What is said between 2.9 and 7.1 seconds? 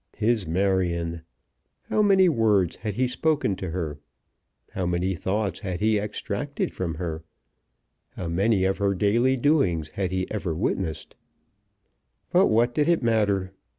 he spoken to her? How many thoughts had he extracted from